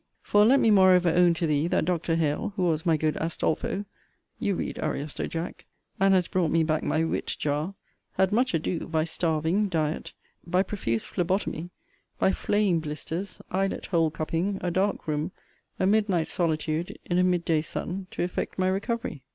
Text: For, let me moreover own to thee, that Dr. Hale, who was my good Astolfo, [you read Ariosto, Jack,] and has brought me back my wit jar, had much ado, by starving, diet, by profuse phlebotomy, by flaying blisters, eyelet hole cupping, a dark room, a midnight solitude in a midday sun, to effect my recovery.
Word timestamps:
For, 0.23 0.43
let 0.45 0.59
me 0.59 0.71
moreover 0.71 1.09
own 1.09 1.35
to 1.35 1.45
thee, 1.45 1.67
that 1.67 1.85
Dr. 1.85 2.15
Hale, 2.15 2.53
who 2.55 2.63
was 2.63 2.87
my 2.87 2.97
good 2.97 3.15
Astolfo, 3.17 3.85
[you 4.39 4.55
read 4.55 4.79
Ariosto, 4.79 5.27
Jack,] 5.27 5.67
and 5.99 6.15
has 6.15 6.27
brought 6.27 6.49
me 6.49 6.63
back 6.63 6.81
my 6.81 7.03
wit 7.03 7.27
jar, 7.37 7.75
had 8.13 8.31
much 8.31 8.55
ado, 8.55 8.87
by 8.87 9.03
starving, 9.03 9.69
diet, 9.69 10.13
by 10.43 10.63
profuse 10.63 11.05
phlebotomy, 11.05 11.69
by 12.17 12.31
flaying 12.31 12.79
blisters, 12.79 13.43
eyelet 13.51 13.85
hole 13.85 14.09
cupping, 14.09 14.57
a 14.61 14.71
dark 14.71 15.07
room, 15.07 15.31
a 15.79 15.85
midnight 15.85 16.27
solitude 16.27 16.97
in 17.05 17.19
a 17.19 17.23
midday 17.23 17.61
sun, 17.61 18.07
to 18.09 18.23
effect 18.23 18.57
my 18.57 18.67
recovery. 18.69 19.21